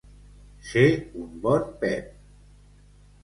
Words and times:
Ser 0.69 0.85
un 1.25 1.29
bon 1.43 1.67
Pep. 1.83 2.09